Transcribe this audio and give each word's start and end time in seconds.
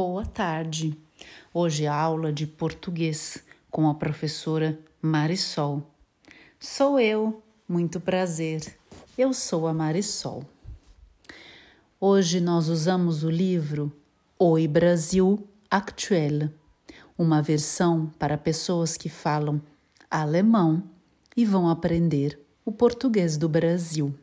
boa 0.00 0.24
tarde. 0.24 0.96
Hoje 1.52 1.84
é 1.84 1.88
aula 1.88 2.32
de 2.32 2.46
português 2.46 3.42
com 3.68 3.88
a 3.90 3.94
professora 3.94 4.78
Marisol. 5.02 5.82
Sou 6.56 7.00
eu, 7.00 7.42
muito 7.68 7.98
prazer. 7.98 8.78
Eu 9.18 9.34
sou 9.34 9.66
a 9.66 9.74
Marisol. 9.74 10.44
Hoje 12.00 12.40
nós 12.40 12.68
usamos 12.68 13.24
o 13.24 13.28
livro 13.28 13.92
Oi 14.38 14.68
Brasil 14.68 15.44
Actuel, 15.68 16.48
uma 17.18 17.42
versão 17.42 18.06
para 18.20 18.38
pessoas 18.38 18.96
que 18.96 19.08
falam 19.08 19.60
alemão 20.08 20.80
e 21.36 21.44
vão 21.44 21.68
aprender 21.68 22.40
o 22.64 22.70
português 22.70 23.36
do 23.36 23.48
Brasil. 23.48 24.14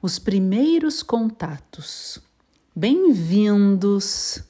Os 0.00 0.20
primeiros 0.20 1.02
contatos. 1.02 2.20
Bem-vindos! 2.72 4.48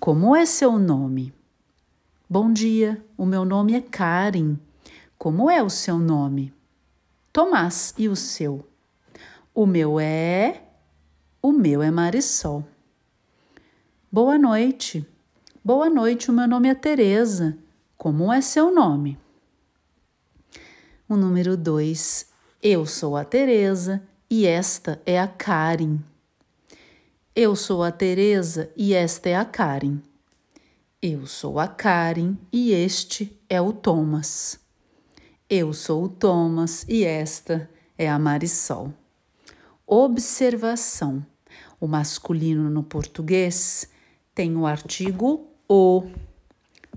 Como 0.00 0.34
é 0.34 0.46
seu 0.46 0.78
nome? 0.78 1.30
Bom 2.26 2.50
dia, 2.50 3.04
o 3.18 3.26
meu 3.26 3.44
nome 3.44 3.74
é 3.74 3.82
Karen. 3.82 4.56
Como 5.18 5.50
é 5.50 5.62
o 5.62 5.68
seu 5.68 5.98
nome? 5.98 6.54
Tomás, 7.30 7.92
e 7.98 8.08
o 8.08 8.16
seu? 8.16 8.66
O 9.54 9.66
meu 9.66 10.00
é. 10.00 10.62
O 11.42 11.52
meu 11.52 11.82
é 11.82 11.90
Marisol. 11.90 12.64
Boa 14.10 14.38
noite. 14.38 15.06
Boa 15.62 15.90
noite, 15.90 16.30
o 16.30 16.32
meu 16.32 16.48
nome 16.48 16.70
é 16.70 16.74
Teresa. 16.74 17.58
Como 17.98 18.32
é 18.32 18.40
seu 18.40 18.74
nome? 18.74 19.18
O 21.06 21.14
número 21.14 21.58
2. 21.58 22.26
Eu 22.62 22.86
sou 22.86 23.18
a 23.18 23.24
Teresa 23.24 24.02
e 24.30 24.46
esta 24.46 24.98
é 25.04 25.20
a 25.20 25.28
Karen. 25.28 25.98
Eu 27.42 27.56
sou 27.56 27.82
a 27.82 27.90
Teresa 27.90 28.70
e 28.76 28.92
esta 28.92 29.30
é 29.30 29.34
a 29.34 29.46
Karen. 29.46 29.96
Eu 31.00 31.26
sou 31.26 31.58
a 31.58 31.66
Karen 31.66 32.36
e 32.52 32.70
este 32.72 33.34
é 33.48 33.58
o 33.58 33.72
Thomas. 33.72 34.60
Eu 35.48 35.72
sou 35.72 36.04
o 36.04 36.08
Thomas 36.10 36.84
e 36.86 37.02
esta 37.02 37.66
é 37.96 38.10
a 38.10 38.18
Marisol. 38.18 38.92
Observação: 39.86 41.24
o 41.80 41.86
masculino 41.88 42.68
no 42.68 42.82
português 42.82 43.88
tem 44.34 44.54
o 44.54 44.66
artigo 44.66 45.48
o, 45.66 46.10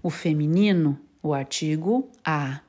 o 0.02 0.10
feminino, 0.10 1.00
o 1.22 1.34
artigo 1.34 2.10
a. 2.22 2.60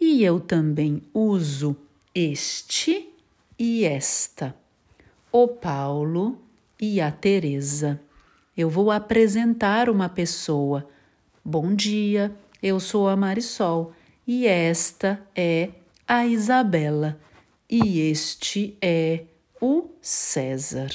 E 0.00 0.24
eu 0.24 0.40
também 0.40 1.02
uso 1.12 1.76
este 2.14 3.12
e 3.58 3.84
esta. 3.84 4.56
O 5.30 5.46
Paulo 5.46 6.40
e 6.84 7.00
a 7.00 7.10
Teresa. 7.10 7.98
Eu 8.54 8.68
vou 8.68 8.90
apresentar 8.90 9.88
uma 9.88 10.06
pessoa. 10.06 10.86
Bom 11.42 11.74
dia, 11.74 12.36
eu 12.62 12.78
sou 12.78 13.08
a 13.08 13.16
Marisol 13.16 13.94
e 14.26 14.46
esta 14.46 15.20
é 15.34 15.70
a 16.06 16.26
Isabela 16.26 17.18
e 17.70 18.00
este 18.00 18.76
é 18.82 19.24
o 19.60 19.88
César. 20.02 20.90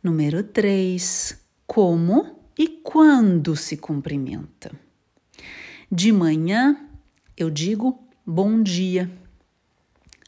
Número 0.00 0.44
3. 0.44 1.36
Como 1.66 2.38
e 2.56 2.68
quando 2.68 3.56
se 3.56 3.76
cumprimenta? 3.76 4.70
De 5.90 6.12
manhã 6.12 6.88
eu 7.36 7.50
digo 7.50 7.98
bom 8.24 8.62
dia. 8.62 9.10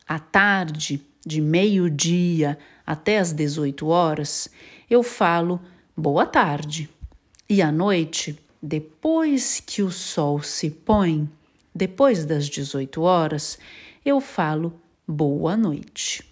À 0.09 0.19
tarde, 0.19 1.01
de 1.25 1.41
meio-dia 1.41 2.59
até 2.87 3.19
as 3.19 3.33
18 3.33 3.87
horas, 3.87 4.49
eu 4.89 5.03
falo 5.03 5.61
boa 5.97 6.27
tarde. 6.27 6.89
E 7.49 7.61
à 7.63 7.71
noite, 7.71 8.39
depois 8.63 9.61
que 9.61 9.83
o 9.83 9.91
sol 9.91 10.43
se 10.43 10.71
põe, 10.71 11.29
depois 11.75 12.25
das 12.25 12.49
18 12.49 13.03
horas, 13.03 13.59
eu 14.05 14.21
falo 14.21 14.81
boa 15.07 15.57
noite. 15.57 16.25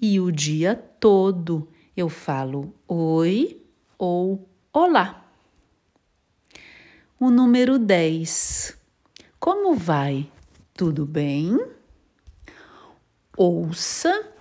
E 0.00 0.20
o 0.20 0.30
dia 0.30 0.74
todo 0.74 1.68
eu 1.96 2.08
falo 2.08 2.74
oi 2.88 3.60
ou 3.98 4.48
olá. 4.72 5.24
O 7.18 7.30
número 7.30 7.78
10. 7.78 8.76
Como 9.38 9.74
vai? 9.74 10.30
Tudo 10.74 11.06
bem? 11.06 11.56
Ouça 13.36 14.33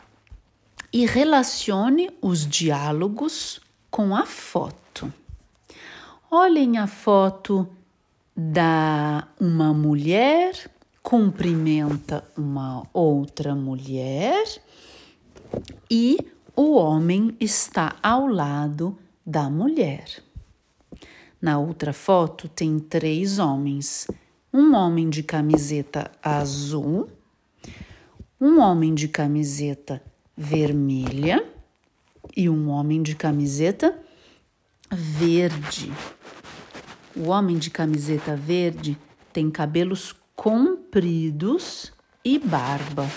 e 0.93 1.07
relacione 1.07 2.11
os 2.21 2.47
diálogos 2.47 3.59
com 3.89 4.15
a 4.15 4.27
foto. 4.27 5.11
Olhem 6.29 6.77
a 6.77 6.85
foto 6.85 7.67
da 8.35 9.27
uma 9.39 9.73
mulher 9.73 10.69
cumprimenta 11.01 12.23
uma 12.37 12.87
outra 12.93 13.55
mulher 13.55 14.43
e 15.89 16.17
o 16.55 16.75
homem 16.75 17.35
está 17.39 17.95
ao 18.01 18.27
lado 18.27 18.95
da 19.25 19.49
mulher. 19.49 20.23
Na 21.41 21.57
outra 21.57 21.91
foto 21.91 22.47
tem 22.47 22.77
três 22.77 23.39
homens: 23.39 24.07
um 24.53 24.75
homem 24.75 25.09
de 25.09 25.23
camiseta 25.23 26.11
azul, 26.21 27.09
um 28.39 28.59
homem 28.59 28.93
de 28.93 29.07
camiseta 29.07 30.01
vermelha 30.35 31.45
e 32.35 32.49
um 32.49 32.69
homem 32.69 33.01
de 33.01 33.15
camiseta 33.15 33.97
verde. 34.91 35.91
O 37.15 37.29
homem 37.29 37.57
de 37.57 37.69
camiseta 37.69 38.35
verde 38.35 38.97
tem 39.31 39.49
cabelos 39.49 40.15
compridos 40.35 41.93
e 42.23 42.39
barba. 42.39 43.09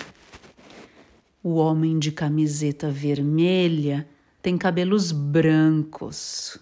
O 1.42 1.54
homem 1.54 1.98
de 1.98 2.10
camiseta 2.10 2.90
vermelha 2.90 4.06
tem 4.42 4.58
cabelos 4.58 5.12
brancos. 5.12 6.58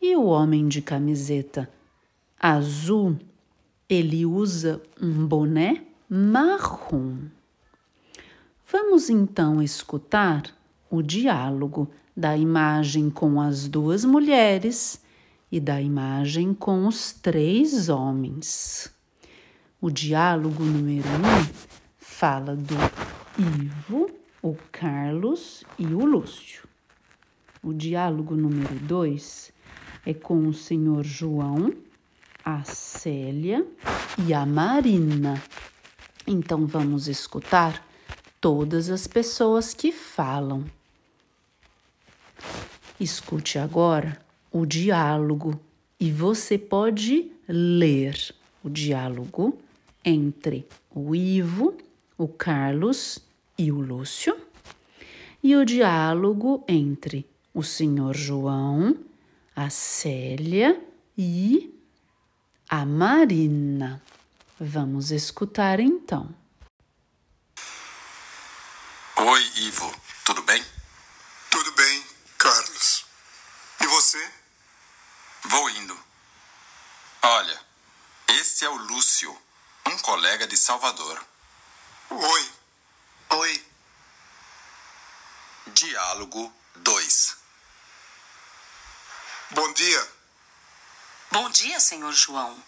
E 0.00 0.14
o 0.16 0.26
homem 0.26 0.68
de 0.68 0.82
camiseta 0.82 1.68
azul, 2.38 3.18
ele 3.88 4.24
usa 4.24 4.80
um 5.00 5.26
boné 5.26 5.84
marrom. 6.08 7.16
Vamos 8.70 9.08
então 9.08 9.62
escutar 9.62 10.42
o 10.90 11.00
diálogo 11.00 11.90
da 12.14 12.36
imagem 12.36 13.08
com 13.08 13.40
as 13.40 13.66
duas 13.66 14.04
mulheres 14.04 15.02
e 15.50 15.58
da 15.58 15.80
imagem 15.80 16.52
com 16.52 16.86
os 16.86 17.10
três 17.12 17.88
homens. 17.88 18.92
O 19.80 19.90
diálogo 19.90 20.62
número 20.62 21.08
um 21.08 21.78
fala 21.96 22.54
do 22.54 22.74
Ivo, 23.38 24.10
o 24.42 24.54
Carlos 24.70 25.64
e 25.78 25.86
o 25.86 26.04
Lúcio. 26.04 26.68
O 27.62 27.72
diálogo 27.72 28.36
número 28.36 28.74
dois 28.80 29.50
é 30.04 30.12
com 30.12 30.46
o 30.46 30.52
senhor 30.52 31.04
João, 31.04 31.72
a 32.44 32.62
Célia 32.64 33.66
e 34.26 34.34
a 34.34 34.44
Marina. 34.44 35.42
Então 36.26 36.66
vamos 36.66 37.08
escutar 37.08 37.87
todas 38.40 38.90
as 38.90 39.06
pessoas 39.06 39.74
que 39.74 39.92
falam. 39.92 40.64
Escute 42.98 43.58
agora 43.58 44.20
o 44.50 44.66
diálogo 44.66 45.58
e 46.00 46.10
você 46.10 46.56
pode 46.56 47.30
ler 47.48 48.34
o 48.62 48.68
diálogo 48.68 49.58
entre 50.04 50.66
o 50.94 51.14
Ivo, 51.14 51.76
o 52.16 52.28
Carlos 52.28 53.18
e 53.56 53.70
o 53.70 53.80
Lúcio, 53.80 54.36
e 55.42 55.54
o 55.56 55.64
diálogo 55.64 56.64
entre 56.68 57.26
o 57.54 57.62
senhor 57.62 58.16
João, 58.16 58.96
a 59.54 59.70
Célia 59.70 60.80
e 61.16 61.74
a 62.68 62.84
Marina. 62.84 64.02
Vamos 64.58 65.10
escutar 65.10 65.80
então. 65.80 66.37
Oi, 69.30 69.52
Ivo. 69.56 70.02
Tudo 70.24 70.42
bem? 70.42 70.66
Tudo 71.50 71.70
bem, 71.72 72.06
Carlos. 72.38 73.04
E 73.78 73.86
você? 73.86 74.32
Vou 75.42 75.68
indo. 75.68 76.04
Olha, 77.20 77.66
esse 78.28 78.64
é 78.64 78.70
o 78.70 78.74
Lúcio, 78.74 79.30
um 79.84 79.98
colega 79.98 80.46
de 80.46 80.56
Salvador. 80.56 81.22
Oi. 82.08 82.52
Oi. 83.28 83.66
Diálogo 85.66 86.50
2. 86.76 87.36
Bom 89.50 89.70
dia. 89.74 90.12
Bom 91.30 91.50
dia, 91.50 91.78
senhor 91.80 92.14
João. 92.14 92.64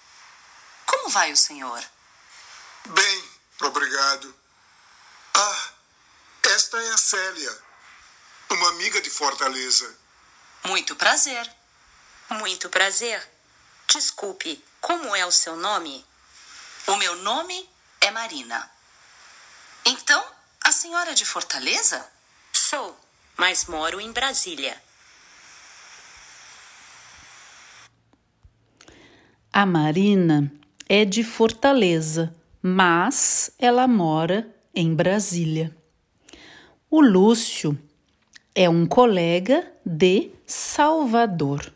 Como 0.85 1.09
vai 1.09 1.33
o 1.33 1.37
senhor? 1.39 1.83
Bem, 2.85 3.31
obrigado. 3.63 4.40
Esta 6.43 6.77
é 6.83 6.91
a 6.93 6.97
Célia, 6.97 7.59
uma 8.51 8.69
amiga 8.71 9.01
de 9.01 9.11
Fortaleza. 9.11 9.97
Muito 10.65 10.97
prazer. 10.97 11.51
Muito 12.31 12.69
prazer. 12.69 13.23
Desculpe, 13.89 14.65
como 14.81 15.15
é 15.15 15.27
o 15.27 15.33
seu 15.33 15.57
nome? 15.57 16.05
O 16.87 16.97
meu 16.97 17.17
nome 17.17 17.69
é 18.01 18.11
Marina. 18.11 18.71
Então, 19.85 20.25
a 20.65 20.73
senhora 20.73 21.11
é 21.11 21.15
de 21.15 21.25
Fortaleza? 21.25 22.07
Sou, 22.53 22.99
mas 23.37 23.67
moro 23.67 24.01
em 24.01 24.13
Brasília. 24.13 24.81
A 29.53 29.67
Marina 29.67 30.53
é 30.89 31.05
de 31.05 31.25
Fortaleza, 31.25 32.35
mas 32.63 33.51
ela 33.59 33.89
mora 33.89 34.49
em 34.75 34.95
Brasília. 34.95 35.77
O 36.93 37.01
Lúcio 37.01 37.79
é 38.53 38.69
um 38.69 38.85
colega 38.85 39.65
de 39.87 40.33
Salvador. 40.45 41.73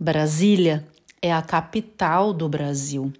Brasília 0.00 0.88
é 1.20 1.30
a 1.30 1.42
capital 1.42 2.32
do 2.32 2.48
Brasil 2.48 3.12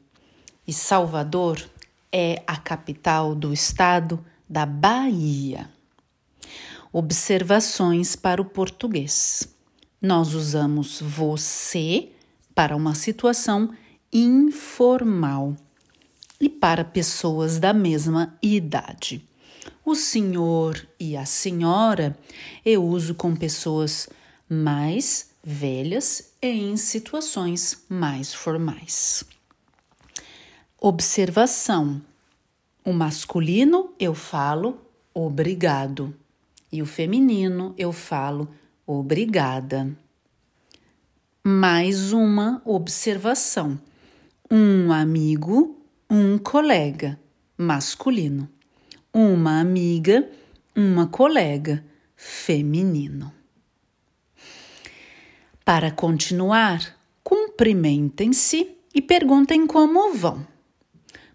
e 0.66 0.72
Salvador 0.72 1.62
é 2.10 2.42
a 2.46 2.56
capital 2.56 3.34
do 3.34 3.52
estado 3.52 4.24
da 4.48 4.64
Bahia. 4.64 5.68
Observações 6.90 8.16
para 8.16 8.40
o 8.40 8.46
português. 8.46 9.46
Nós 10.00 10.32
usamos 10.32 10.98
você 11.02 12.08
para 12.54 12.74
uma 12.74 12.94
situação 12.94 13.68
informal 14.10 15.54
e 16.40 16.48
para 16.48 16.82
pessoas 16.82 17.58
da 17.58 17.74
mesma 17.74 18.34
idade. 18.42 19.22
O 19.84 19.96
senhor 19.96 20.86
e 20.98 21.16
a 21.16 21.24
senhora 21.24 22.16
eu 22.64 22.84
uso 22.84 23.16
com 23.16 23.34
pessoas 23.34 24.08
mais 24.48 25.30
velhas 25.42 26.34
e 26.40 26.46
em 26.46 26.76
situações 26.76 27.84
mais 27.88 28.32
formais. 28.32 29.24
Observação: 30.80 32.00
o 32.84 32.92
masculino 32.92 33.92
eu 33.98 34.14
falo 34.14 34.80
obrigado 35.12 36.14
e 36.70 36.80
o 36.80 36.86
feminino 36.86 37.74
eu 37.76 37.92
falo 37.92 38.48
obrigada. 38.86 39.90
Mais 41.42 42.12
uma 42.12 42.62
observação: 42.64 43.76
um 44.48 44.92
amigo, 44.92 45.76
um 46.08 46.38
colega, 46.38 47.18
masculino. 47.58 48.48
Uma 49.14 49.60
amiga, 49.60 50.26
uma 50.74 51.06
colega, 51.06 51.84
feminino. 52.16 53.30
Para 55.62 55.90
continuar, 55.90 56.98
cumprimentem-se 57.22 58.74
e 58.94 59.02
perguntem 59.02 59.66
como 59.66 60.14
vão. 60.14 60.46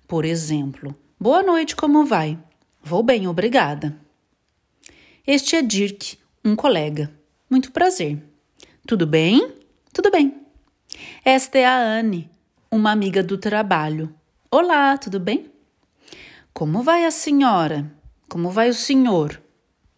Por 0.07 0.25
exemplo, 0.25 0.97
boa 1.19 1.43
noite, 1.43 1.75
como 1.75 2.03
vai? 2.03 2.39
Vou 2.81 3.03
bem, 3.03 3.27
obrigada. 3.27 3.95
Este 5.27 5.55
é 5.55 5.61
Dirk, 5.61 6.17
um 6.43 6.55
colega. 6.55 7.13
Muito 7.47 7.71
prazer. 7.71 8.23
Tudo 8.87 9.05
bem? 9.05 9.53
Tudo 9.93 10.09
bem. 10.09 10.35
Esta 11.23 11.59
é 11.59 11.65
a 11.67 11.77
Anne, 11.77 12.27
uma 12.71 12.91
amiga 12.91 13.21
do 13.21 13.37
trabalho. 13.37 14.11
Olá, 14.49 14.97
tudo 14.97 15.19
bem? 15.19 15.51
Como 16.57 16.81
vai 16.81 17.05
a 17.05 17.11
senhora? 17.11 17.85
Como 18.27 18.49
vai 18.49 18.67
o 18.67 18.73
senhor? 18.73 19.39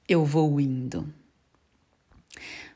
Eu 0.06 0.25
vou 0.25 0.59
indo. 0.59 1.07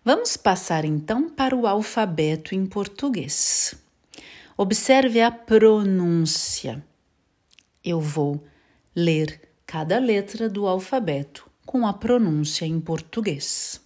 Vamos 0.05 0.37
passar 0.37 0.85
então 0.85 1.29
para 1.29 1.53
o 1.53 1.67
alfabeto 1.67 2.55
em 2.55 2.65
português. 2.65 3.75
Observe 4.55 5.19
a 5.19 5.29
pronúncia 5.29 6.81
eu 7.83 7.99
vou 7.99 8.41
ler 8.95 9.41
cada 9.65 9.99
letra 9.99 10.47
do 10.47 10.65
alfabeto 10.65 11.51
com 11.65 11.85
a 11.85 11.91
pronúncia 11.91 12.65
em 12.65 12.79
português. 12.79 13.81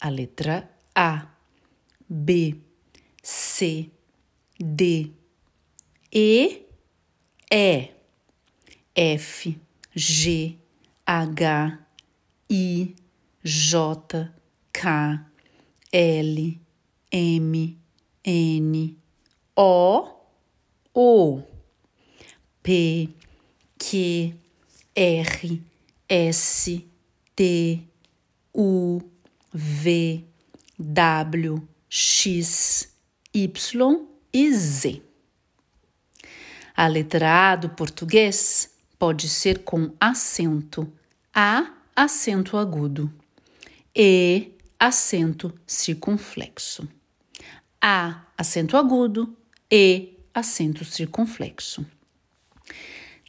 A 0.00 0.08
letra 0.08 0.70
A, 0.94 1.26
B, 2.08 2.60
C, 3.20 3.90
D, 4.56 5.10
E, 6.12 6.64
E, 7.50 7.94
F, 8.94 9.54
G, 9.94 10.58
H, 11.06 11.78
I, 12.50 12.94
J, 13.42 14.30
K, 14.72 15.20
L, 15.92 16.54
M, 17.12 17.76
N, 18.24 18.96
O, 19.56 20.20
O. 20.94 21.54
P, 22.64 23.14
Q, 23.78 24.34
R, 24.96 25.60
S, 26.08 26.82
T, 27.36 27.88
U, 28.54 29.00
V, 29.52 30.24
W, 30.78 31.68
X, 31.90 32.88
Y 33.34 33.52
e 34.32 34.52
Z. 34.52 35.02
A 36.74 36.88
letra 36.88 37.52
A 37.52 37.56
do 37.56 37.68
português 37.68 38.73
pode 39.04 39.28
ser 39.28 39.58
com 39.64 39.92
acento 40.00 40.90
A, 41.34 41.74
acento 41.94 42.56
agudo, 42.56 43.12
E, 43.94 44.52
acento 44.80 45.52
circunflexo. 45.66 46.88
A, 47.78 48.22
acento 48.34 48.78
agudo, 48.78 49.36
E, 49.70 50.16
acento 50.32 50.86
circunflexo. 50.86 51.84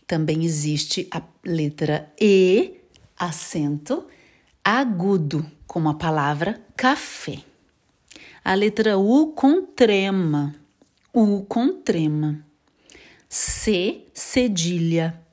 Também 0.07 0.45
existe 0.45 1.09
a 1.11 1.21
letra 1.43 2.09
E, 2.17 2.79
acento 3.19 4.07
agudo, 4.63 5.45
como 5.67 5.89
a 5.89 5.95
palavra 5.95 6.65
café. 6.77 7.39
A 8.45 8.53
letra 8.53 8.97
U 8.97 9.33
com 9.33 9.65
trema, 9.65 10.55
U 11.13 11.43
com 11.43 11.81
trema. 11.81 12.45
C, 13.27 14.05
cedilha. 14.13 15.24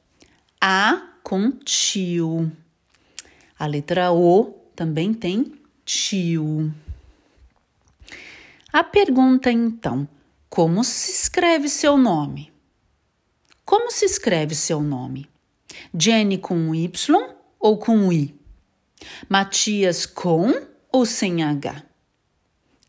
A 0.65 1.19
com 1.25 1.51
tio. 1.51 2.53
A 3.59 3.67
letra 3.67 4.13
O 4.13 4.55
também 4.77 5.13
tem 5.13 5.59
tio. 5.85 6.73
A 8.73 8.85
pergunta 8.85 9.51
então: 9.51 10.07
como 10.49 10.85
se 10.85 11.11
escreve 11.11 11.69
seu 11.69 11.99
nome? 11.99 12.53
Como 13.65 13.91
se 13.91 14.05
escreve 14.05 14.55
seu 14.55 14.81
nome? 14.81 15.29
Jenny 15.99 16.39
com 16.39 16.73
Y 16.73 16.93
ou 17.59 17.77
com 17.77 18.13
I? 18.13 18.33
Matias 19.29 20.07
com 20.07 20.53
ou 20.93 21.05
sem 21.05 21.43
H? 21.43 21.83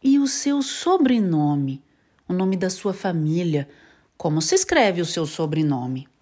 E 0.03 0.19
o 0.19 0.27
seu 0.27 0.61
sobrenome? 0.61 1.83
O 2.29 2.33
nome 2.33 2.55
da 2.55 2.69
sua 2.69 2.93
família? 2.93 3.67
Como 4.15 4.43
se 4.43 4.53
escreve 4.53 5.01
o 5.01 5.05
seu 5.07 5.25
sobrenome? 5.25 6.12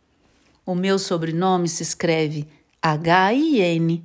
O 0.71 0.73
meu 0.73 0.97
sobrenome 0.97 1.67
se 1.67 1.83
escreve 1.83 2.47
H-I-N-C-K-E-L. 2.81 4.01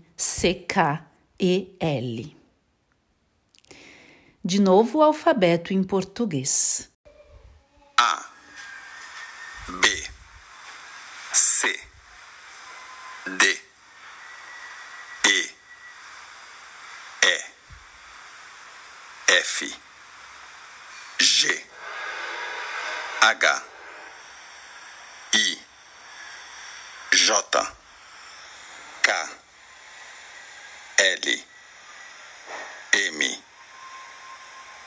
De 4.44 4.60
novo 4.60 4.98
o 4.98 5.02
alfabeto 5.02 5.72
em 5.72 5.84
português. 5.84 6.90
A 7.96 8.28
B 9.80 10.10
C 11.32 11.78
D 13.38 13.60
E 15.24 15.50
E 17.22 17.44
F 19.28 19.72
G 21.20 21.64
H 23.20 23.64
I 25.32 25.65
J. 27.26 27.34
K. 29.02 29.10
L. 31.00 31.26
M. 32.94 33.20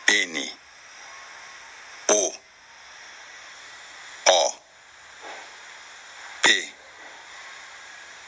N. 0.07 0.35
O 2.09 2.31
P 6.41 6.49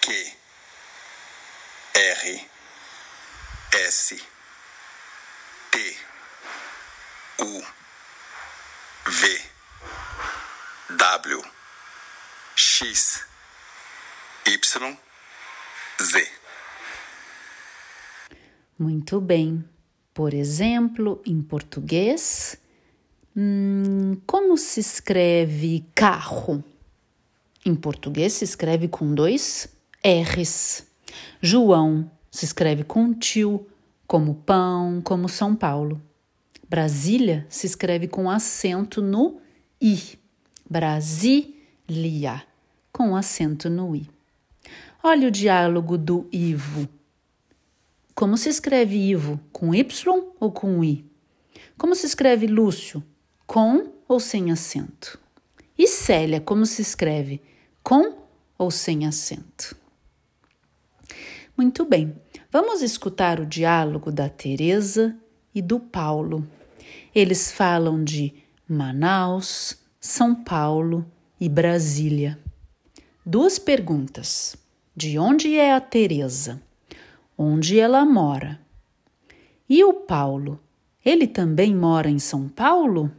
Q 0.01 0.13
R 1.95 2.23
S 3.87 4.13
T 5.71 5.79
U 7.39 7.61
V 9.07 9.37
W 10.97 11.41
X 12.55 13.31
Z 16.01 16.27
Muito 18.79 19.21
bem. 19.21 19.63
Por 20.11 20.33
exemplo, 20.33 21.21
em 21.23 21.39
português, 21.39 22.57
hum, 23.37 24.17
como 24.25 24.57
se 24.57 24.79
escreve 24.79 25.85
carro? 25.93 26.63
Em 27.63 27.75
português 27.75 28.33
se 28.33 28.43
escreve 28.43 28.87
com 28.87 29.13
dois 29.13 29.69
R's. 30.03 30.87
João 31.39 32.09
se 32.31 32.45
escreve 32.45 32.83
com 32.83 33.13
tio, 33.13 33.67
como 34.07 34.33
pão, 34.33 34.99
como 35.03 35.29
São 35.29 35.55
Paulo. 35.55 36.01
Brasília 36.67 37.45
se 37.49 37.67
escreve 37.67 38.07
com 38.07 38.29
acento 38.31 38.99
no 39.01 39.39
I. 39.79 40.17
Brasília, 40.67 42.43
com 42.91 43.15
acento 43.15 43.69
no 43.69 43.95
I. 43.95 44.20
Olha 45.03 45.29
o 45.29 45.31
diálogo 45.31 45.97
do 45.97 46.27
Ivo. 46.31 46.87
Como 48.13 48.37
se 48.37 48.49
escreve 48.49 48.97
Ivo? 48.97 49.39
Com 49.51 49.73
Y 49.73 49.83
ou 50.39 50.51
com 50.51 50.83
I? 50.83 51.03
Como 51.75 51.95
se 51.95 52.05
escreve 52.05 52.45
Lúcio? 52.45 53.03
Com 53.47 53.91
ou 54.07 54.19
sem 54.19 54.51
acento? 54.51 55.19
E 55.75 55.87
Célia, 55.87 56.39
como 56.39 56.67
se 56.67 56.83
escreve? 56.83 57.41
Com 57.81 58.15
ou 58.59 58.69
sem 58.69 59.07
acento? 59.07 59.75
Muito 61.57 61.83
bem, 61.83 62.15
vamos 62.51 62.83
escutar 62.83 63.39
o 63.39 63.45
diálogo 63.45 64.11
da 64.11 64.29
Teresa 64.29 65.17
e 65.53 65.63
do 65.63 65.79
Paulo. 65.79 66.47
Eles 67.13 67.51
falam 67.51 68.03
de 68.03 68.35
Manaus, 68.67 69.79
São 69.99 70.35
Paulo 70.35 71.03
e 71.39 71.49
Brasília. 71.49 72.37
Duas 73.25 73.57
perguntas. 73.57 74.60
De 74.95 75.17
onde 75.17 75.57
é 75.57 75.73
a 75.73 75.79
Teresa? 75.79 76.61
Onde 77.37 77.79
ela 77.79 78.05
mora? 78.05 78.59
E 79.69 79.83
o 79.85 79.93
Paulo? 79.93 80.61
Ele 81.03 81.27
também 81.27 81.73
mora 81.73 82.09
em 82.09 82.19
São 82.19 82.49
Paulo? 82.49 83.09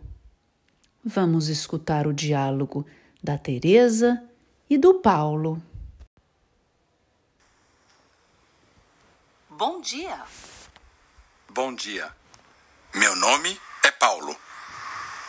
Vamos 1.02 1.48
escutar 1.48 2.06
o 2.06 2.12
diálogo 2.12 2.86
da 3.22 3.38
Teresa 3.38 4.22
e 4.68 4.76
do 4.76 4.94
Paulo. 5.00 5.60
Bom 9.48 9.80
dia. 9.80 10.22
Bom 11.48 11.74
dia. 11.74 12.14
Meu 12.94 13.16
nome 13.16 13.58
é 13.84 13.90
Paulo. 13.92 14.36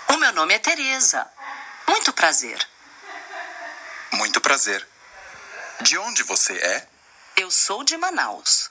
O 0.09 0.17
meu 0.17 0.33
nome 0.33 0.53
é 0.53 0.59
Teresa. 0.59 1.25
Muito 1.87 2.11
prazer. 2.11 2.59
Muito 4.11 4.41
prazer. 4.41 4.92
De 5.81 5.97
onde 5.97 6.23
você 6.23 6.53
é? 6.53 6.87
Eu 7.37 7.49
sou 7.49 7.83
de 7.83 7.97
Manaus. 7.97 8.69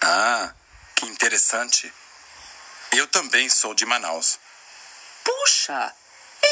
Ah, 0.00 0.54
que 0.94 1.06
interessante. 1.06 1.92
Eu 2.92 3.06
também 3.08 3.48
sou 3.48 3.74
de 3.74 3.84
Manaus. 3.84 4.38
Puxa, 5.24 5.92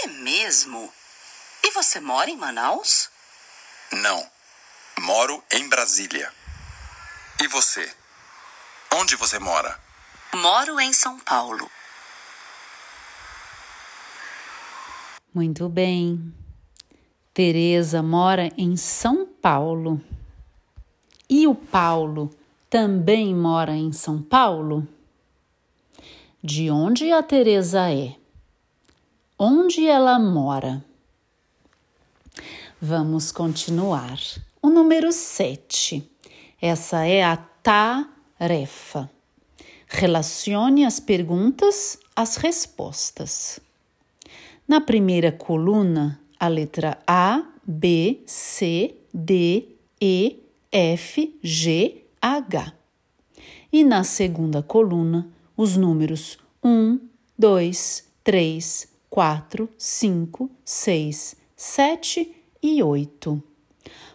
é 0.02 0.06
mesmo? 0.08 0.92
E 1.62 1.70
você 1.70 2.00
mora 2.00 2.28
em 2.28 2.36
Manaus? 2.36 3.08
Não. 3.92 4.30
Moro 4.98 5.42
em 5.50 5.68
Brasília. 5.68 6.32
E 7.40 7.46
você? 7.48 7.90
Onde 8.92 9.16
você 9.16 9.38
mora? 9.38 9.80
Moro 10.34 10.80
em 10.80 10.92
São 10.92 11.18
Paulo. 11.20 11.70
Muito 15.32 15.68
bem. 15.68 16.43
Teresa 17.34 18.00
mora 18.00 18.48
em 18.56 18.76
São 18.76 19.26
Paulo. 19.26 20.00
E 21.28 21.48
o 21.48 21.54
Paulo 21.56 22.30
também 22.70 23.34
mora 23.34 23.74
em 23.74 23.90
São 23.90 24.22
Paulo? 24.22 24.86
De 26.40 26.70
onde 26.70 27.10
a 27.10 27.24
Teresa 27.24 27.90
é? 27.90 28.14
Onde 29.36 29.84
ela 29.84 30.16
mora? 30.16 30.84
Vamos 32.80 33.32
continuar. 33.32 34.16
O 34.62 34.70
número 34.70 35.10
7. 35.10 36.08
Essa 36.62 37.04
é 37.04 37.24
a 37.24 37.36
tarefa. 37.36 39.10
Relacione 39.88 40.84
as 40.84 41.00
perguntas 41.00 41.98
às 42.14 42.36
respostas. 42.36 43.58
Na 44.68 44.80
primeira 44.80 45.32
coluna, 45.32 46.20
a 46.44 46.48
letra 46.48 46.98
A, 47.06 47.42
B, 47.66 48.20
C, 48.26 48.94
D, 49.14 49.66
E, 49.98 50.42
F, 50.70 51.38
G, 51.42 52.04
H. 52.20 52.74
E 53.72 53.82
na 53.82 54.04
segunda 54.04 54.62
coluna, 54.62 55.26
os 55.56 55.74
números 55.78 56.38
1, 56.62 57.00
2, 57.38 58.04
3, 58.22 58.88
4, 59.08 59.70
5, 59.78 60.50
6, 60.62 61.36
7 61.56 62.36
e 62.62 62.82
8. 62.82 63.42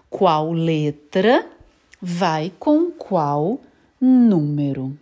Qual 0.07 0.53
letra 0.53 1.49
vai 1.99 2.53
com 2.59 2.91
qual 2.91 3.59
número? 3.99 4.95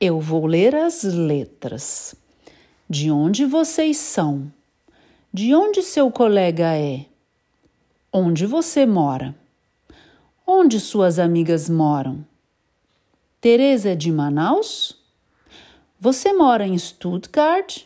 Eu 0.00 0.18
vou 0.18 0.46
ler 0.46 0.74
as 0.74 1.04
letras. 1.04 2.16
De 2.90 3.12
onde 3.12 3.46
vocês 3.46 3.96
são? 3.96 4.50
De 5.34 5.54
onde 5.54 5.82
seu 5.82 6.10
colega 6.10 6.76
é? 6.76 7.06
Onde 8.12 8.44
você 8.44 8.84
mora? 8.84 9.34
Onde 10.46 10.78
suas 10.78 11.18
amigas 11.18 11.70
moram? 11.70 12.22
Teresa 13.40 13.92
é 13.92 13.94
de 13.94 14.12
Manaus? 14.12 14.94
Você 15.98 16.34
mora 16.34 16.66
em 16.66 16.76
Stuttgart? 16.76 17.84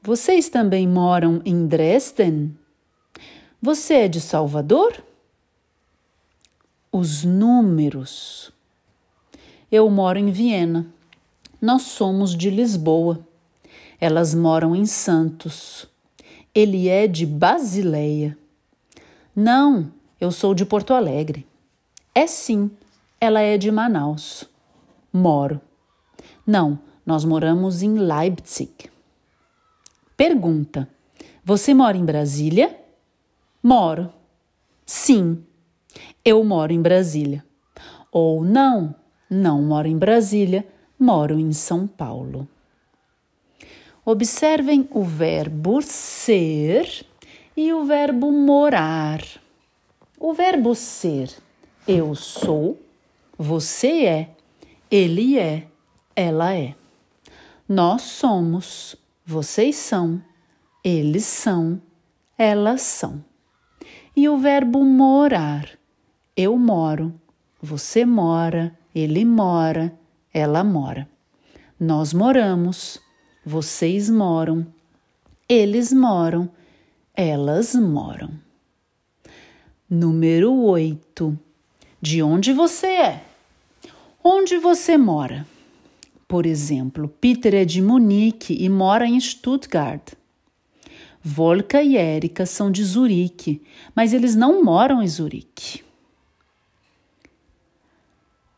Vocês 0.00 0.48
também 0.48 0.86
moram 0.86 1.42
em 1.44 1.66
Dresden? 1.66 2.56
Você 3.60 3.94
é 3.94 4.08
de 4.08 4.20
Salvador? 4.20 5.02
Os 6.92 7.24
números. 7.24 8.52
Eu 9.68 9.90
moro 9.90 10.16
em 10.16 10.30
Viena. 10.30 10.86
Nós 11.60 11.82
somos 11.82 12.36
de 12.36 12.50
Lisboa. 12.50 13.18
Elas 14.00 14.32
moram 14.32 14.76
em 14.76 14.86
Santos. 14.86 15.88
Ele 16.56 16.88
é 16.88 17.06
de 17.06 17.26
Basileia. 17.26 18.34
Não, 19.36 19.92
eu 20.18 20.32
sou 20.32 20.54
de 20.54 20.64
Porto 20.64 20.94
Alegre. 20.94 21.46
É 22.14 22.26
sim, 22.26 22.70
ela 23.20 23.42
é 23.42 23.58
de 23.58 23.70
Manaus. 23.70 24.48
Moro. 25.12 25.60
Não, 26.46 26.78
nós 27.04 27.26
moramos 27.26 27.82
em 27.82 27.98
Leipzig. 27.98 28.72
Pergunta: 30.16 30.88
Você 31.44 31.74
mora 31.74 31.98
em 31.98 32.06
Brasília? 32.06 32.74
Moro. 33.62 34.10
Sim, 34.86 35.44
eu 36.24 36.42
moro 36.42 36.72
em 36.72 36.80
Brasília. 36.80 37.44
Ou 38.10 38.42
não, 38.42 38.94
não 39.28 39.60
moro 39.60 39.88
em 39.88 39.98
Brasília, 39.98 40.66
moro 40.98 41.38
em 41.38 41.52
São 41.52 41.86
Paulo. 41.86 42.48
Observem 44.08 44.88
o 44.92 45.02
verbo 45.02 45.82
ser 45.82 47.04
e 47.56 47.72
o 47.72 47.84
verbo 47.84 48.30
morar. 48.30 49.20
O 50.16 50.32
verbo 50.32 50.76
ser, 50.76 51.28
eu 51.88 52.14
sou, 52.14 52.80
você 53.36 54.04
é, 54.04 54.30
ele 54.88 55.36
é, 55.36 55.66
ela 56.14 56.54
é. 56.54 56.76
Nós 57.68 58.02
somos, 58.02 58.94
vocês 59.24 59.74
são, 59.74 60.22
eles 60.84 61.24
são, 61.24 61.82
elas 62.38 62.82
são. 62.82 63.24
E 64.14 64.28
o 64.28 64.38
verbo 64.38 64.84
morar, 64.84 65.68
eu 66.36 66.56
moro, 66.56 67.12
você 67.60 68.06
mora, 68.06 68.72
ele 68.94 69.24
mora, 69.24 69.92
ela 70.32 70.62
mora. 70.62 71.08
Nós 71.78 72.12
moramos, 72.12 73.04
vocês 73.48 74.10
moram, 74.10 74.66
eles 75.48 75.92
moram, 75.92 76.50
elas 77.14 77.76
moram. 77.76 78.32
Número 79.88 80.52
8. 80.52 81.38
De 82.02 82.24
onde 82.24 82.52
você 82.52 82.88
é? 82.88 83.24
Onde 84.22 84.58
você 84.58 84.98
mora? 84.98 85.46
Por 86.26 86.44
exemplo, 86.44 87.06
Peter 87.20 87.54
é 87.54 87.64
de 87.64 87.80
Munique 87.80 88.52
e 88.52 88.68
mora 88.68 89.06
em 89.06 89.20
Stuttgart. 89.20 90.14
Volka 91.22 91.80
e 91.80 91.96
Erika 91.96 92.44
são 92.46 92.68
de 92.68 92.82
Zurique, 92.82 93.62
mas 93.94 94.12
eles 94.12 94.34
não 94.34 94.64
moram 94.64 95.00
em 95.00 95.06
Zurique. 95.06 95.85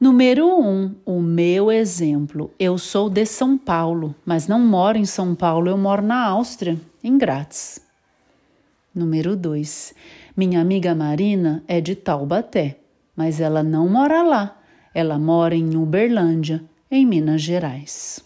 Número 0.01 0.47
1, 0.47 0.71
um, 0.71 0.95
o 1.05 1.21
meu 1.21 1.73
exemplo. 1.73 2.53
Eu 2.57 2.79
sou 2.79 3.11
de 3.11 3.27
São 3.27 3.59
Paulo, 3.59 4.15
mas 4.25 4.47
não 4.47 4.61
moro 4.61 4.97
em 4.97 5.05
São 5.05 5.35
Paulo, 5.35 5.69
eu 5.69 5.77
moro 5.77 6.03
na 6.03 6.25
Áustria, 6.25 6.79
em 7.03 7.19
Graz. 7.19 7.81
Número 8.95 9.35
2, 9.35 9.93
minha 10.37 10.61
amiga 10.61 10.95
Marina 10.95 11.65
é 11.67 11.81
de 11.81 11.97
Taubaté, 11.97 12.79
mas 13.17 13.41
ela 13.41 13.61
não 13.65 13.89
mora 13.89 14.23
lá, 14.23 14.63
ela 14.95 15.19
mora 15.19 15.57
em 15.57 15.77
Uberlândia, 15.77 16.63
em 16.89 17.05
Minas 17.05 17.43
Gerais. 17.43 18.25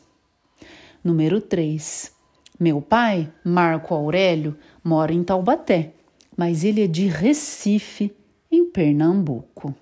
Número 1.03 1.41
3. 1.41 2.13
Meu 2.61 2.83
pai, 2.83 3.33
Marco 3.43 3.95
Aurélio, 3.95 4.59
mora 4.85 5.15
em 5.15 5.25
Taubaté, 5.25 5.95
mas 6.37 6.65
ele 6.65 6.85
é 6.85 6.87
de 6.87 7.07
Recife, 7.07 8.15
em 8.51 8.67
Pernambuco. 8.67 9.75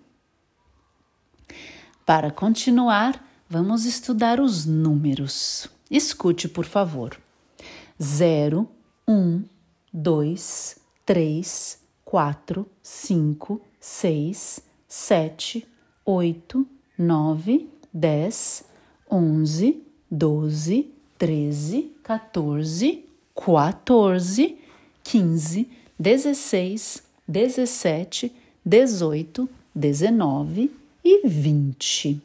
Para 2.10 2.32
continuar, 2.32 3.24
vamos 3.48 3.84
estudar 3.84 4.40
os 4.40 4.66
números. 4.66 5.70
Escute, 5.88 6.48
por 6.48 6.64
favor. 6.64 7.16
0, 8.00 8.68
1, 9.06 9.44
2, 9.92 10.76
3, 11.06 11.78
4, 12.04 12.66
5, 12.82 13.60
6, 13.78 14.60
7, 14.88 15.68
8, 16.04 16.66
9, 16.98 17.68
10, 17.94 18.64
11, 19.08 19.82
12, 20.10 20.94
13, 21.16 21.96
14, 22.02 23.04
14, 23.36 24.58
15, 25.04 25.70
16, 25.96 27.02
17, 27.28 28.32
18, 28.66 29.48
19 29.72 30.79
e 31.04 31.26
20. 31.26 32.20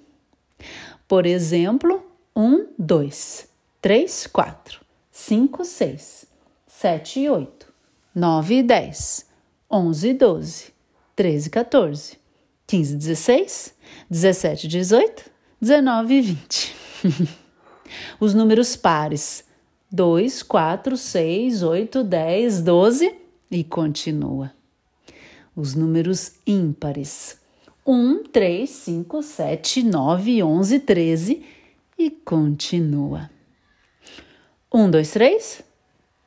Por 1.07 1.25
exemplo, 1.25 2.03
1, 2.35 2.67
2, 2.77 3.47
3, 3.81 4.27
4, 4.27 4.81
5, 5.11 5.65
6, 5.65 6.25
7 6.67 7.19
e 7.19 7.29
8, 7.29 7.73
9 8.13 8.55
e 8.55 8.63
10, 8.63 9.25
11 9.69 10.07
e 10.07 10.13
12, 10.13 10.73
13 11.15 11.47
e 11.47 11.49
14, 11.49 12.19
15 12.67 12.93
e 12.93 12.97
16, 12.97 13.73
17 14.09 14.65
e 14.65 14.69
18, 14.69 15.31
19 15.61 16.13
e 16.13 16.21
20. 16.21 16.75
Os 18.19 18.33
números 18.33 18.75
pares 18.75 19.43
2, 19.91 20.43
4, 20.43 20.97
6, 20.97 21.63
8, 21.63 22.03
10, 22.03 22.61
12 22.61 23.15
e 23.51 23.63
continua. 23.63 24.51
Os 25.55 25.73
números 25.73 26.33
ímpares 26.45 27.37
1, 27.85 28.23
3, 28.23 28.67
5, 28.67 29.21
7, 29.21 29.83
9, 29.83 30.41
11, 30.41 30.79
13 30.79 31.43
e 31.97 32.09
continua. 32.09 33.29
1, 34.73 34.89
2, 34.89 35.11
3, 35.11 35.63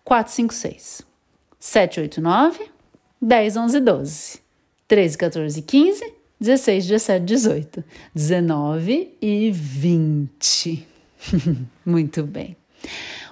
4, 0.05 0.33
5, 0.33 0.55
6, 0.55 1.03
7, 1.59 2.01
8, 2.01 2.21
9, 2.21 2.71
10, 3.21 3.57
11, 3.57 3.81
12, 3.81 4.41
13, 4.87 5.19
14, 5.19 5.63
15, 5.63 6.15
16, 6.41 6.87
17, 6.87 7.25
18, 7.25 7.85
19 8.15 9.17
e 9.21 9.51
20. 9.51 10.87
Muito 11.85 12.23
bem. 12.23 12.57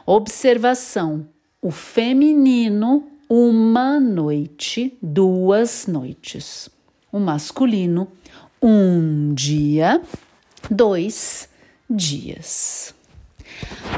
Observação: 0.04 1.28
o 1.62 1.71
feminino, 1.71 3.06
uma 3.28 4.00
noite, 4.00 4.99
duas 5.00 5.87
noites. 5.87 6.68
O 7.16 7.18
masculino, 7.18 8.08
um 8.61 9.32
dia, 9.32 10.02
dois 10.70 11.49
dias. 11.88 12.94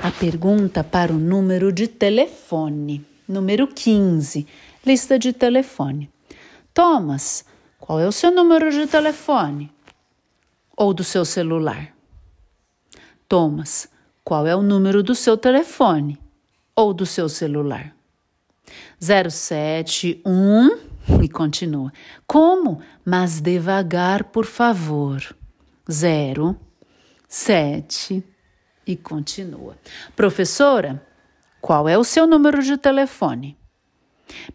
A 0.01 0.13
pergunta 0.13 0.85
para 0.85 1.13
o 1.13 1.19
número 1.19 1.73
de 1.73 1.89
telefone. 1.89 3.05
Número 3.27 3.67
15, 3.67 4.47
lista 4.87 5.19
de 5.19 5.33
telefone. 5.33 6.09
Thomas, 6.73 7.45
qual 7.81 7.99
é 7.99 8.07
o 8.07 8.13
seu 8.13 8.31
número 8.31 8.71
de 8.71 8.87
telefone? 8.87 9.69
Ou 10.77 10.95
do 10.95 11.03
seu 11.03 11.25
celular? 11.25 11.93
Thomas, 13.29 13.89
qual 14.23 14.47
é 14.47 14.55
o 14.55 14.63
número 14.63 15.03
do 15.03 15.17
seu 15.17 15.37
telefone 15.37 16.21
ou 16.73 16.95
do 16.95 17.05
seu 17.05 17.29
celular? 17.29 17.93
071 19.01 20.88
e 21.23 21.29
continua. 21.29 21.93
Como? 22.27 22.81
Mas 23.05 23.41
devagar, 23.41 24.25
por 24.25 24.45
favor. 24.45 25.23
0 25.91 26.57
7 27.27 28.25
e 28.87 28.97
continua. 28.97 29.77
Professora, 30.17 31.03
qual 31.61 31.89
é 31.89 31.99
o 31.99 32.05
seu 32.05 32.27
número 32.27 32.63
de 32.63 32.77
telefone? 32.77 33.57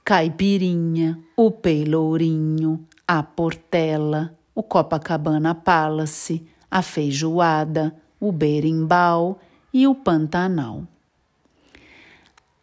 caipirinha, 0.05 1.19
o 1.35 1.51
peilourinho, 1.51 2.87
a 3.09 3.23
portela, 3.23 4.37
o 4.55 4.63
Copacabana 4.63 5.55
Palace, 5.55 6.47
a 6.71 6.83
feijoada, 6.83 7.97
o 8.21 8.31
berimbau 8.31 9.41
e 9.73 9.87
o 9.87 9.95
Pantanal. 9.95 10.87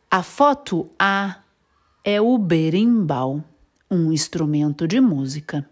A 0.09 0.21
foto 0.21 0.87
A 0.99 1.40
é 2.03 2.19
o 2.19 2.37
berimbau, 2.37 3.43
um 3.89 4.11
instrumento 4.11 4.87
de 4.87 4.99
música. 4.99 5.67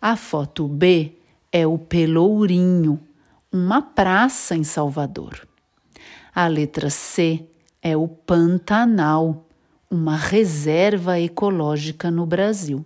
A 0.00 0.16
foto 0.16 0.66
B 0.66 1.12
é 1.52 1.66
o 1.66 1.78
pelourinho, 1.78 3.00
uma 3.52 3.80
praça 3.80 4.56
em 4.56 4.64
Salvador. 4.64 5.46
A 6.34 6.46
letra 6.48 6.90
C 6.90 7.46
é 7.80 7.96
o 7.96 8.08
Pantanal, 8.08 9.46
uma 9.90 10.16
reserva 10.16 11.20
ecológica 11.20 12.10
no 12.10 12.26
Brasil. 12.26 12.84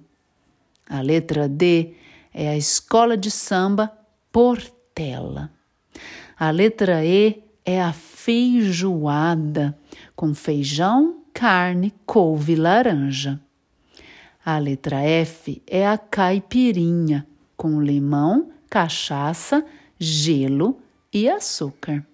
A 0.89 1.01
letra 1.01 1.49
D 1.49 1.95
é 2.33 2.49
a 2.49 2.57
escola 2.57 3.17
de 3.17 3.31
samba 3.31 3.91
Portela. 4.31 5.51
A 6.39 6.51
letra 6.51 7.05
E 7.05 7.43
é 7.65 7.83
a 7.83 7.93
feijoada, 7.93 9.77
com 10.15 10.35
feijão, 10.35 11.20
carne, 11.41 11.95
couve 12.05 12.53
e 12.53 12.57
laranja. 12.57 13.41
A 14.45 14.59
letra 14.59 15.01
F 15.01 15.63
é 15.67 15.89
a 15.89 15.97
caipirinha, 15.97 17.27
com 17.57 17.81
limão, 17.81 18.51
cachaça, 18.69 19.65
gelo 19.99 20.79
e 21.11 21.31
açúcar. 21.31 22.07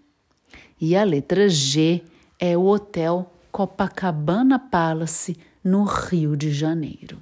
E 0.81 0.95
a 0.95 1.03
letra 1.03 1.49
G 1.49 2.05
é 2.39 2.57
o 2.57 2.67
Hotel 2.67 3.29
Copacabana 3.51 4.61
Palace, 4.61 5.37
no 5.65 5.83
Rio 5.83 6.37
de 6.37 6.53
Janeiro. 6.53 7.19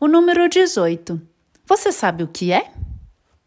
O 0.00 0.08
número 0.08 0.48
18. 0.48 1.20
Você 1.66 1.92
sabe 1.92 2.24
o 2.24 2.28
que 2.28 2.52
é? 2.52 2.72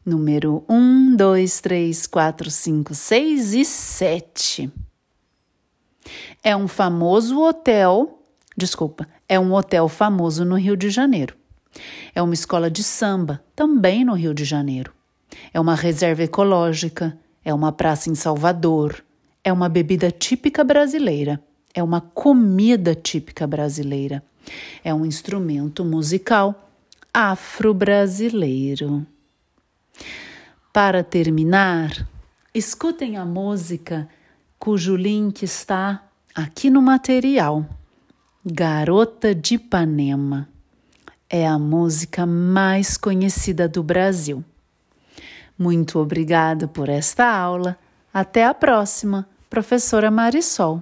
Número 0.05 0.63
1, 0.69 1.15
2, 1.15 1.61
3, 1.61 2.05
4, 2.05 2.51
5, 2.51 2.93
6 2.93 3.53
e 3.55 3.65
7. 3.65 4.86
É 6.43 6.55
um 6.55 6.67
famoso 6.67 7.41
hotel, 7.41 8.19
desculpa, 8.55 9.07
é 9.27 9.39
um 9.39 9.53
hotel 9.53 9.87
famoso 9.87 10.45
no 10.45 10.55
Rio 10.55 10.75
de 10.75 10.89
Janeiro. 10.89 11.35
É 12.13 12.21
uma 12.21 12.33
escola 12.33 12.69
de 12.71 12.83
samba, 12.83 13.43
também 13.55 14.03
no 14.03 14.13
Rio 14.13 14.33
de 14.33 14.43
Janeiro. 14.43 14.91
É 15.53 15.59
uma 15.59 15.75
reserva 15.75 16.23
ecológica, 16.23 17.17
é 17.43 17.53
uma 17.53 17.71
praça 17.71 18.09
em 18.09 18.15
Salvador, 18.15 19.03
é 19.43 19.53
uma 19.53 19.69
bebida 19.69 20.11
típica 20.11 20.63
brasileira, 20.63 21.41
é 21.73 21.83
uma 21.83 22.01
comida 22.01 22.95
típica 22.95 23.45
brasileira, 23.45 24.23
é 24.83 24.93
um 24.93 25.05
instrumento 25.05 25.85
musical 25.85 26.69
afro-brasileiro. 27.13 29.05
Para 30.73 31.03
terminar, 31.03 32.07
escutem 32.53 33.17
a 33.17 33.25
música 33.25 34.07
cujo 34.59 34.95
link 34.95 35.43
está 35.43 36.03
aqui 36.33 36.69
no 36.69 36.81
material. 36.81 37.65
Garota 38.45 39.35
de 39.35 39.55
Ipanema 39.55 40.47
é 41.29 41.47
a 41.47 41.59
música 41.59 42.25
mais 42.25 42.97
conhecida 42.97 43.67
do 43.67 43.83
Brasil. 43.83 44.43
Muito 45.57 45.99
obrigada 45.99 46.67
por 46.67 46.87
esta 46.87 47.25
aula. 47.29 47.77
Até 48.13 48.45
a 48.45 48.53
próxima, 48.53 49.27
professora 49.49 50.09
Marisol. 50.09 50.81